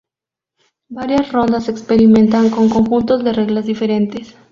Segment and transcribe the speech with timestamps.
[0.89, 4.35] Varias rondas experimentan con conjuntos de reglas diferentes.